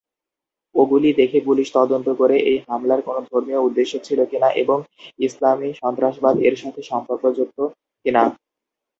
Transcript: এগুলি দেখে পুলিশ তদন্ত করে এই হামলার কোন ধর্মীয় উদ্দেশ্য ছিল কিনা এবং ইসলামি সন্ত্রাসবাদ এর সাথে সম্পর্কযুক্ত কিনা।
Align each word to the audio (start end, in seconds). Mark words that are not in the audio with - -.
এগুলি 0.75 1.09
দেখে 1.19 1.39
পুলিশ 1.47 1.67
তদন্ত 1.77 2.07
করে 2.19 2.35
এই 2.49 2.57
হামলার 2.67 3.01
কোন 3.07 3.17
ধর্মীয় 3.29 3.61
উদ্দেশ্য 3.63 3.93
ছিল 4.07 4.19
কিনা 4.31 4.49
এবং 4.63 4.77
ইসলামি 5.19 5.69
সন্ত্রাসবাদ 5.81 6.35
এর 6.47 6.55
সাথে 6.61 6.81
সম্পর্কযুক্ত 6.91 7.57
কিনা। 8.05 8.23